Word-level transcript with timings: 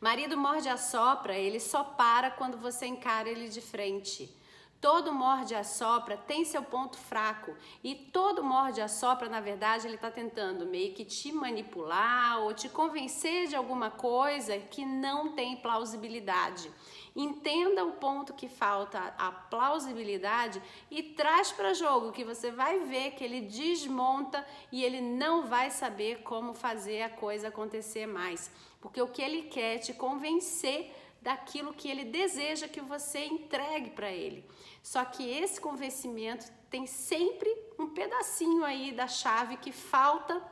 Marido 0.00 0.36
morde 0.36 0.68
a 0.68 0.76
sopra, 0.76 1.36
ele 1.36 1.58
só 1.58 1.82
para 1.82 2.30
quando 2.30 2.56
você 2.56 2.86
encara 2.86 3.28
ele 3.28 3.48
de 3.48 3.60
frente. 3.60 4.32
Todo 4.80 5.12
morde 5.12 5.56
a 5.56 5.64
sopra 5.64 6.16
tem 6.16 6.44
seu 6.44 6.62
ponto 6.62 6.96
fraco 6.96 7.52
e 7.82 7.96
todo 7.96 8.44
morde 8.44 8.80
a 8.80 8.86
sopra, 8.86 9.28
na 9.28 9.40
verdade, 9.40 9.88
ele 9.88 9.96
está 9.96 10.08
tentando 10.08 10.66
meio 10.66 10.94
que 10.94 11.04
te 11.04 11.32
manipular 11.32 12.38
ou 12.38 12.54
te 12.54 12.68
convencer 12.68 13.48
de 13.48 13.56
alguma 13.56 13.90
coisa 13.90 14.56
que 14.56 14.84
não 14.84 15.32
tem 15.32 15.56
plausibilidade. 15.56 16.70
Entenda 17.16 17.84
o 17.84 17.92
ponto 17.92 18.32
que 18.34 18.48
falta 18.48 19.12
a 19.18 19.32
plausibilidade 19.32 20.62
e 20.88 21.02
traz 21.02 21.50
para 21.50 21.74
jogo 21.74 22.12
que 22.12 22.22
você 22.22 22.52
vai 22.52 22.78
ver 22.78 23.12
que 23.12 23.24
ele 23.24 23.40
desmonta 23.40 24.46
e 24.70 24.84
ele 24.84 25.00
não 25.00 25.44
vai 25.44 25.72
saber 25.72 26.22
como 26.22 26.54
fazer 26.54 27.02
a 27.02 27.10
coisa 27.10 27.48
acontecer 27.48 28.06
mais, 28.06 28.48
porque 28.80 29.02
o 29.02 29.08
que 29.08 29.22
ele 29.22 29.42
quer 29.42 29.74
é 29.74 29.78
te 29.78 29.92
convencer 29.92 30.94
daquilo 31.20 31.74
que 31.74 31.88
ele 31.88 32.04
deseja 32.04 32.68
que 32.68 32.80
você 32.80 33.24
entregue 33.24 33.90
para 33.90 34.10
ele. 34.10 34.44
Só 34.82 35.04
que 35.04 35.28
esse 35.28 35.60
convencimento 35.60 36.50
tem 36.70 36.86
sempre 36.86 37.54
um 37.78 37.88
pedacinho 37.88 38.64
aí 38.64 38.92
da 38.92 39.06
chave 39.06 39.56
que 39.56 39.72
falta 39.72 40.42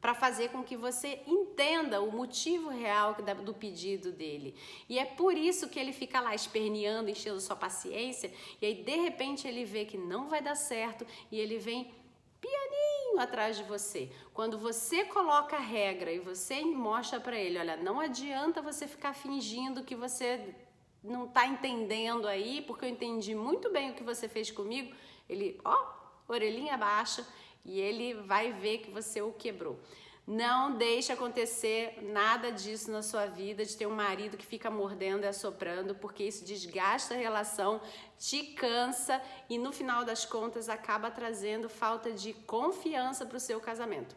para 0.00 0.14
fazer 0.14 0.50
com 0.50 0.62
que 0.62 0.76
você 0.76 1.20
entenda 1.26 2.00
o 2.00 2.12
motivo 2.12 2.68
real 2.68 3.16
do 3.44 3.52
pedido 3.52 4.12
dele. 4.12 4.54
E 4.88 4.98
é 4.98 5.04
por 5.04 5.36
isso 5.36 5.68
que 5.68 5.78
ele 5.78 5.92
fica 5.92 6.20
lá 6.20 6.34
esperneando, 6.34 7.10
enchendo 7.10 7.40
sua 7.40 7.56
paciência, 7.56 8.32
e 8.60 8.66
aí 8.66 8.74
de 8.82 8.96
repente 8.96 9.46
ele 9.46 9.64
vê 9.64 9.84
que 9.84 9.98
não 9.98 10.28
vai 10.28 10.40
dar 10.40 10.54
certo 10.54 11.06
e 11.30 11.38
ele 11.38 11.58
vem 11.58 11.92
pianinho 13.18 13.22
atrás 13.22 13.56
de 13.56 13.64
você. 13.64 14.10
Quando 14.32 14.58
você 14.58 15.04
coloca 15.04 15.56
a 15.56 15.60
regra 15.60 16.12
e 16.12 16.18
você 16.18 16.62
mostra 16.62 17.18
para 17.20 17.36
ele, 17.36 17.58
olha, 17.58 17.76
não 17.76 18.00
adianta 18.00 18.62
você 18.62 18.86
ficar 18.86 19.12
fingindo 19.14 19.82
que 19.82 19.96
você 19.96 20.54
não 21.02 21.26
está 21.26 21.46
entendendo 21.46 22.26
aí, 22.26 22.62
porque 22.62 22.84
eu 22.84 22.88
entendi 22.88 23.34
muito 23.34 23.70
bem 23.70 23.90
o 23.90 23.94
que 23.94 24.02
você 24.02 24.28
fez 24.28 24.50
comigo. 24.50 24.94
Ele, 25.28 25.60
ó, 25.64 25.76
orelhinha 26.28 26.76
baixa, 26.76 27.26
e 27.64 27.78
ele 27.80 28.14
vai 28.14 28.52
ver 28.52 28.78
que 28.78 28.90
você 28.90 29.20
o 29.20 29.32
quebrou. 29.32 29.78
Não 30.30 30.76
deixe 30.76 31.10
acontecer 31.10 32.00
nada 32.02 32.52
disso 32.52 32.90
na 32.90 33.02
sua 33.02 33.24
vida, 33.24 33.64
de 33.64 33.74
ter 33.74 33.86
um 33.86 33.94
marido 33.94 34.36
que 34.36 34.44
fica 34.44 34.70
mordendo 34.70 35.24
e 35.24 35.26
assoprando, 35.26 35.94
porque 35.94 36.22
isso 36.22 36.44
desgasta 36.44 37.14
a 37.14 37.16
relação, 37.16 37.80
te 38.18 38.42
cansa 38.48 39.22
e 39.48 39.56
no 39.56 39.72
final 39.72 40.04
das 40.04 40.26
contas 40.26 40.68
acaba 40.68 41.10
trazendo 41.10 41.66
falta 41.66 42.12
de 42.12 42.34
confiança 42.34 43.24
para 43.24 43.38
o 43.38 43.40
seu 43.40 43.58
casamento. 43.58 44.14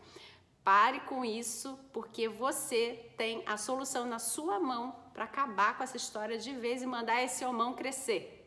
Pare 0.65 0.99
com 0.99 1.23
isso, 1.23 1.79
porque 1.93 2.27
você 2.27 3.09
tem 3.15 3.41
a 3.45 3.55
solução 3.55 4.05
na 4.05 4.19
sua 4.19 4.59
mão 4.59 4.93
para 5.13 5.23
acabar 5.23 5.77
com 5.77 5.83
essa 5.85 5.95
história 5.95 6.37
de 6.37 6.51
vez 6.51 6.81
e 6.81 6.85
mandar 6.85 7.23
esse 7.23 7.45
homão 7.45 7.73
crescer. 7.73 8.40